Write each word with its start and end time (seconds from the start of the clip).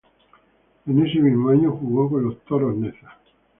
En 0.87 1.05
ese 1.05 1.19
mismo 1.19 1.49
año 1.49 1.73
jugó 1.73 2.09
con 2.09 2.23
los 2.23 2.43
Toros 2.45 2.75
Neza. 2.75 3.17